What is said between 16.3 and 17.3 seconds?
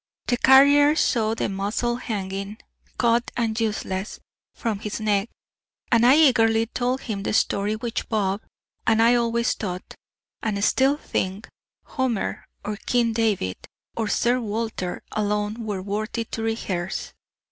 rehearse.